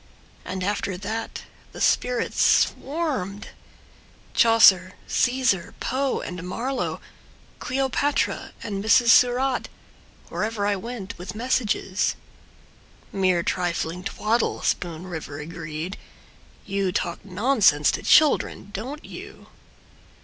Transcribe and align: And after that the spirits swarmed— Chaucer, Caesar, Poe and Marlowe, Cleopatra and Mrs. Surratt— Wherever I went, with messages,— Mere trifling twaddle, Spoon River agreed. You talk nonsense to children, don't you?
And 0.43 0.63
after 0.63 0.97
that 0.97 1.43
the 1.73 1.79
spirits 1.79 2.41
swarmed— 2.43 3.49
Chaucer, 4.33 4.95
Caesar, 5.07 5.75
Poe 5.79 6.21
and 6.21 6.41
Marlowe, 6.41 6.99
Cleopatra 7.59 8.51
and 8.63 8.83
Mrs. 8.83 9.09
Surratt— 9.09 9.69
Wherever 10.29 10.65
I 10.65 10.75
went, 10.75 11.15
with 11.19 11.35
messages,— 11.35 12.15
Mere 13.13 13.43
trifling 13.43 14.03
twaddle, 14.03 14.63
Spoon 14.63 15.05
River 15.05 15.37
agreed. 15.37 15.97
You 16.65 16.91
talk 16.91 17.23
nonsense 17.23 17.91
to 17.91 18.01
children, 18.01 18.71
don't 18.73 19.05
you? 19.05 19.49